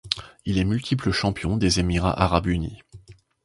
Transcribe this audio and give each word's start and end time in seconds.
Il 0.45 0.57
est 0.57 0.63
multiple 0.65 1.11
champion 1.11 1.57
des 1.57 1.79
Émirats 1.79 2.19
arabes 2.23 2.47
unis. 2.47 2.81